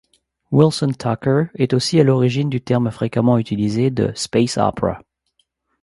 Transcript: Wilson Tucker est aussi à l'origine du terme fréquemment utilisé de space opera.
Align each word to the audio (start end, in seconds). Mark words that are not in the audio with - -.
Wilson 0.49 0.93
Tucker 0.97 1.51
est 1.53 1.73
aussi 1.75 1.99
à 1.99 2.03
l'origine 2.03 2.49
du 2.49 2.59
terme 2.59 2.89
fréquemment 2.89 3.37
utilisé 3.37 3.91
de 3.91 4.11
space 4.15 4.57
opera. 4.57 4.99